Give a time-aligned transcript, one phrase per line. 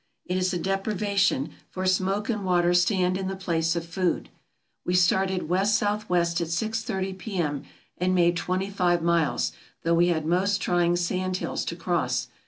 [0.25, 4.29] It is a deprivation, for smoke and water stand in the place of food.
[4.83, 7.65] We started west south west at six thirty P.M.,
[7.99, 9.51] and made twenty five miles,
[9.83, 12.29] though we had most trying sand hills to cross.